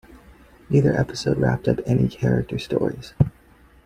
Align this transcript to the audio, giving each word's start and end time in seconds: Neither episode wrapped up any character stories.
Neither 0.67 0.99
episode 0.99 1.37
wrapped 1.37 1.67
up 1.67 1.77
any 1.85 2.07
character 2.07 2.57
stories. 2.57 3.13